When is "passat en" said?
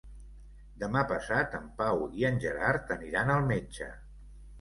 1.11-1.67